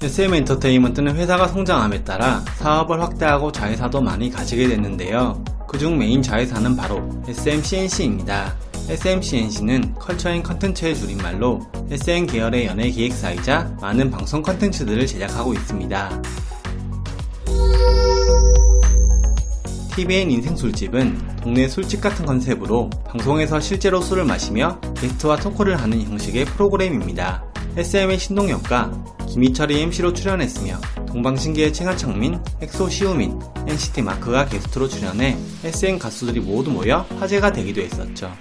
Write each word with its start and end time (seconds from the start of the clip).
SM 0.00 0.32
엔터테인먼트는 0.32 1.16
회사가 1.16 1.48
성장함에 1.48 2.04
따라 2.04 2.40
사업을 2.58 3.02
확대하고 3.02 3.50
자회사도 3.50 4.00
많이 4.00 4.30
가지게 4.30 4.68
됐는데요. 4.68 5.42
그중 5.66 5.98
메인 5.98 6.22
자회사는 6.22 6.76
바로 6.76 7.02
SMCNC입니다. 7.26 8.54
SMCNC는 8.88 9.96
컬처 9.96 10.30
앤 10.30 10.44
컨텐츠의 10.44 10.94
줄임말로 10.94 11.66
SM 11.90 12.26
계열의 12.26 12.66
연예 12.66 12.88
기획사이자 12.90 13.76
많은 13.80 14.12
방송 14.12 14.40
컨텐츠들을 14.40 15.04
제작하고 15.04 15.52
있습니다. 15.54 16.22
TVN 19.96 20.30
인생 20.30 20.54
술집은 20.54 21.38
동네 21.42 21.66
술집 21.66 22.00
같은 22.00 22.24
컨셉으로 22.24 22.88
방송에서 23.04 23.58
실제로 23.58 24.00
술을 24.00 24.24
마시며 24.24 24.80
게스트와 24.96 25.38
토크를 25.38 25.80
하는 25.80 26.00
형식의 26.00 26.44
프로그램입니다. 26.44 27.47
SM의 27.78 28.18
신동엽과 28.18 28.90
김희철이 29.28 29.80
MC로 29.82 30.12
출연했으며 30.12 30.80
동방신기의 31.06 31.72
최강창민, 31.72 32.40
엑소 32.60 32.88
시우민, 32.88 33.38
NCT 33.68 34.02
마크가 34.02 34.46
게스트로 34.46 34.88
출연해 34.88 35.36
SM 35.62 36.00
가수들이 36.00 36.40
모두 36.40 36.72
모여 36.72 37.06
화제가 37.20 37.52
되기도 37.52 37.80
했었죠. 37.80 38.32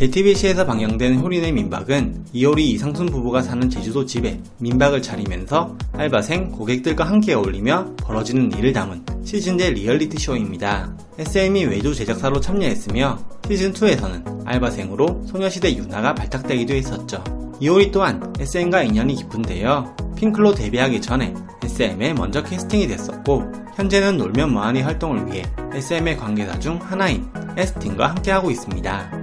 JTBC에서 0.00 0.64
방영된 0.64 1.20
효리네 1.20 1.52
민박은 1.52 2.24
이효리 2.32 2.70
이상순 2.70 3.04
부부가 3.04 3.42
사는 3.42 3.68
제주도 3.68 4.06
집에 4.06 4.40
민박을 4.56 5.02
차리면서 5.02 5.76
알바생, 5.92 6.52
고객들과 6.52 7.04
함께 7.04 7.34
어울리며 7.34 7.96
벌어지는 7.96 8.50
일을 8.56 8.72
담은 8.72 9.04
시즌제 9.26 9.72
리얼리티 9.72 10.16
쇼입니다. 10.18 10.96
SM이 11.18 11.66
외주 11.66 11.94
제작사로 11.94 12.40
참여했으며 12.40 13.18
시즌2에서는 13.42 14.46
알바생으로 14.46 15.26
소녀시대 15.26 15.76
윤아가 15.76 16.14
발탁되기도 16.14 16.72
했었죠. 16.72 17.22
이효리 17.60 17.90
또한 17.90 18.32
SM과 18.40 18.84
인연이 18.84 19.16
깊은데요. 19.16 19.94
핑클로 20.16 20.54
데뷔하기 20.54 21.02
전에 21.02 21.34
SM에 21.62 22.14
먼저 22.14 22.42
캐스팅이 22.42 22.86
됐었고 22.86 23.52
현재는 23.76 24.16
놀면 24.16 24.50
뭐하니 24.50 24.80
활동을 24.80 25.30
위해 25.30 25.42
SM의 25.74 26.16
관계자 26.16 26.58
중 26.58 26.78
하나인 26.80 27.28
에스팀과 27.58 28.08
함께하고 28.08 28.50
있습니다. 28.50 29.19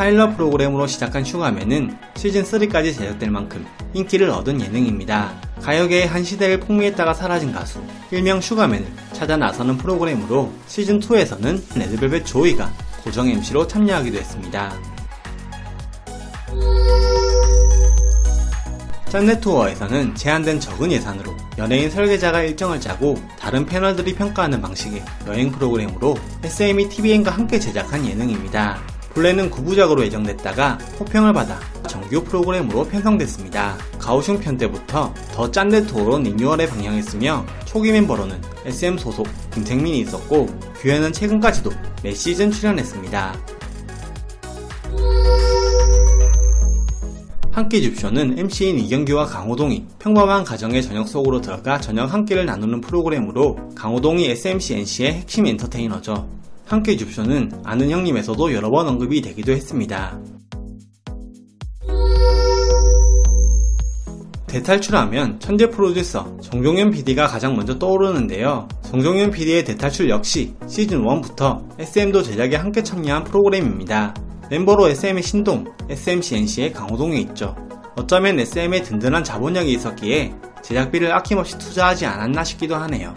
파일럿 0.00 0.34
프로그램으로 0.34 0.86
시작한 0.86 1.22
슈가맨은 1.22 1.94
시즌3까지 2.14 2.96
제작될 2.96 3.30
만큼 3.30 3.66
인기를 3.92 4.30
얻은 4.30 4.58
예능입니다. 4.58 5.38
가요계의 5.60 6.06
한 6.06 6.24
시대를 6.24 6.58
풍미했다가 6.60 7.12
사라진 7.12 7.52
가수, 7.52 7.82
일명 8.10 8.40
슈가맨을 8.40 8.86
찾아 9.12 9.36
나서는 9.36 9.76
프로그램으로 9.76 10.50
시즌2에서는 10.66 11.78
레드벨벳 11.78 12.24
조이가 12.24 12.72
고정 13.04 13.28
MC로 13.28 13.68
참여하기도 13.68 14.16
했습니다. 14.16 14.72
짠내 19.10 19.38
투어에서는 19.38 20.14
제한된 20.14 20.60
적은 20.60 20.92
예산으로 20.92 21.36
연예인 21.58 21.90
설계자가 21.90 22.40
일정을 22.40 22.80
짜고 22.80 23.18
다른 23.38 23.66
패널들이 23.66 24.14
평가하는 24.14 24.62
방식의 24.62 25.04
여행 25.26 25.52
프로그램으로 25.52 26.16
SM이 26.42 26.88
TVN과 26.88 27.32
함께 27.32 27.58
제작한 27.58 28.06
예능입니다. 28.06 28.80
본래는 29.20 29.50
9부작으로 29.50 30.02
예정됐다가 30.04 30.78
호평을 30.98 31.34
받아 31.34 31.60
정규 31.86 32.24
프로그램으로 32.24 32.84
편성됐습니다. 32.84 33.76
가오슝 33.98 34.40
편 34.40 34.56
때부터 34.56 35.12
더 35.34 35.50
짠내 35.50 35.84
투어로 35.84 36.20
리뉴얼에 36.20 36.66
방영했으며 36.66 37.44
초기 37.66 37.92
멤버로는 37.92 38.40
SM 38.64 38.96
소속 38.96 39.28
김생민이 39.52 40.00
있었고 40.00 40.46
규현은 40.80 41.12
최근까지도 41.12 41.70
매 42.02 42.14
시즌 42.14 42.50
출연했습니다. 42.50 43.34
한끼 47.50 47.82
줍쇼는 47.82 48.38
MC인 48.38 48.78
이경규와 48.78 49.26
강호동이 49.26 49.84
평범한 49.98 50.44
가정의 50.44 50.82
저녁 50.82 51.06
속으로 51.06 51.42
들어가 51.42 51.78
저녁 51.78 52.10
한 52.10 52.24
끼를 52.24 52.46
나누는 52.46 52.80
프로그램으로 52.80 53.58
강호동이 53.74 54.30
SMCNC의 54.30 55.12
핵심 55.12 55.44
엔터테이너죠. 55.44 56.39
한끼 56.70 56.96
줍쇼는 56.96 57.50
아는 57.64 57.90
형님에서도 57.90 58.54
여러 58.54 58.70
번 58.70 58.86
언급이 58.86 59.22
되기도 59.22 59.50
했습니다. 59.50 60.20
대탈출하면 64.46 65.40
천재 65.40 65.68
프로듀서 65.68 66.36
정종현 66.40 66.90
PD가 66.90 67.26
가장 67.26 67.56
먼저 67.56 67.76
떠오르는데요. 67.76 68.68
정종현 68.82 69.32
PD의 69.32 69.64
대탈출 69.64 70.10
역시 70.10 70.54
시즌1부터 70.66 71.60
SM도 71.80 72.22
제작에 72.22 72.54
함께 72.54 72.84
참여한 72.84 73.24
프로그램입니다. 73.24 74.14
멤버로 74.48 74.88
SM의 74.90 75.24
신동, 75.24 75.64
SM 75.88 76.12
C&C의 76.12 76.72
강호동이 76.72 77.20
있죠. 77.22 77.56
어쩌면 77.96 78.38
SM의 78.38 78.84
든든한 78.84 79.24
자본력이 79.24 79.72
있었기에 79.72 80.34
제작비를 80.62 81.12
아낌없이 81.12 81.58
투자하지 81.58 82.06
않았나 82.06 82.44
싶기도 82.44 82.76
하네요. 82.76 83.12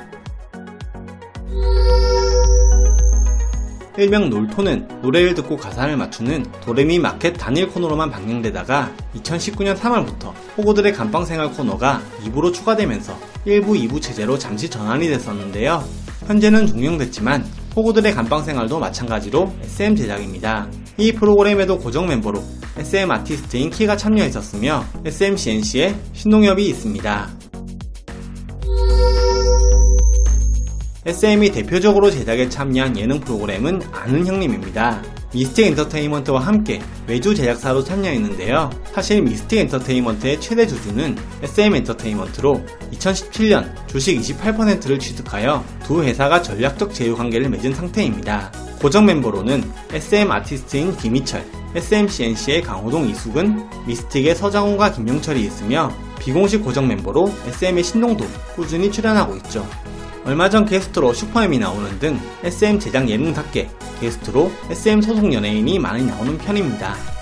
일명 3.97 4.29
놀토는 4.29 4.87
노래를 5.01 5.35
듣고 5.35 5.55
가사를 5.55 5.95
맞추는 5.95 6.45
도레미 6.61 6.97
마켓 6.99 7.33
단일 7.33 7.67
코너로만 7.67 8.09
방영되다가 8.09 8.91
2019년 9.15 9.75
3월부터 9.75 10.33
호구들의 10.57 10.93
감방생활 10.93 11.51
코너가 11.51 12.01
2부로 12.25 12.53
추가되면서 12.53 13.15
1부, 13.45 13.67
2부 13.87 14.01
체제로 14.01 14.37
잠시 14.37 14.69
전환이 14.69 15.07
됐었는데요. 15.07 15.83
현재는 16.25 16.67
종영됐지만 16.67 17.45
호구들의 17.75 18.13
감방생활도 18.13 18.79
마찬가지로 18.79 19.51
SM 19.61 19.95
제작입니다. 19.95 20.67
이 20.97 21.11
프로그램에도 21.11 21.77
고정 21.77 22.07
멤버로 22.07 22.41
SM 22.77 23.11
아티스트인 23.11 23.69
키가 23.69 23.97
참여했었으며 23.97 24.83
SMCNC에 25.05 25.95
신동엽이 26.13 26.67
있습니다. 26.69 27.42
SM이 31.05 31.51
대표적으로 31.51 32.09
제작에 32.09 32.47
참여한 32.47 32.97
예능 32.97 33.19
프로그램은 33.19 33.81
아는 33.91 34.25
형님입니다. 34.25 35.03
미스틱 35.33 35.65
엔터테인먼트와 35.67 36.39
함께 36.39 36.81
외주 37.07 37.35
제작사로 37.35 37.83
참여했는데요. 37.83 38.69
사실 38.93 39.21
미스틱 39.21 39.59
엔터테인먼트의 39.59 40.39
최대 40.39 40.65
주주는 40.65 41.17
SM 41.41 41.75
엔터테인먼트로 41.75 42.63
2017년 42.93 43.87
주식 43.87 44.17
28%를 44.17 44.97
취득하여 44.97 45.65
두 45.83 46.03
회사가 46.03 46.41
전략적 46.41 46.93
제휴 46.93 47.17
관계를 47.17 47.49
맺은 47.49 47.73
상태입니다. 47.73 48.53
고정 48.79 49.05
멤버로는 49.05 49.63
SM 49.91 50.31
아티스트인 50.31 50.95
김희철, 50.95 51.43
SMCNC의 51.75 52.61
강호동 52.61 53.09
이숙은, 53.09 53.87
미스틱의 53.87 54.35
서장훈과 54.35 54.93
김용철이 54.93 55.41
있으며 55.41 55.91
비공식 56.19 56.63
고정 56.63 56.87
멤버로 56.87 57.33
SM의 57.47 57.83
신동도 57.83 58.25
꾸준히 58.55 58.89
출연하고 58.89 59.35
있죠. 59.37 59.67
얼마 60.25 60.50
전 60.50 60.66
게스트로 60.66 61.13
슈퍼엠이 61.13 61.59
나오는 61.59 62.00
등 62.00 62.17
SM 62.44 62.79
제작 62.79 63.09
예능답게 63.09 63.69
게스트로 64.00 64.51
SM 64.69 65.01
소속 65.01 65.34
연예인이 65.34 65.79
많이 65.79 66.06
나오는 66.06 66.38
편입니다. 66.38 67.12